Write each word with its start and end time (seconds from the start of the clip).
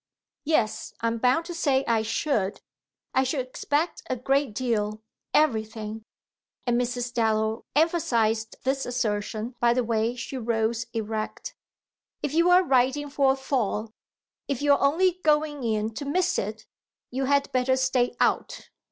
"Yes, 0.45 0.95
I'm 1.01 1.19
bound 1.19 1.45
to 1.45 1.53
say 1.53 1.85
I 1.85 2.01
should! 2.01 2.61
I 3.13 3.23
should 3.23 3.41
expect 3.41 4.01
a 4.09 4.15
great 4.15 4.55
deal 4.55 5.03
everything." 5.31 6.05
And 6.65 6.81
Mrs. 6.81 7.13
Dallow 7.13 7.65
emphasised 7.75 8.55
this 8.63 8.87
assertion 8.87 9.53
by 9.59 9.75
the 9.75 9.83
way 9.83 10.15
she 10.15 10.37
rose 10.39 10.87
erect. 10.91 11.53
"If 12.23 12.33
you're 12.33 12.63
riding 12.65 13.11
for 13.11 13.33
a 13.33 13.37
fall, 13.37 13.93
if 14.47 14.59
you're 14.63 14.81
only 14.81 15.19
going 15.23 15.63
in 15.63 15.93
to 15.93 16.05
miss 16.05 16.39
it, 16.39 16.65
you 17.11 17.25
had 17.25 17.51
better 17.51 17.75
stay 17.75 18.15
out." 18.19 18.71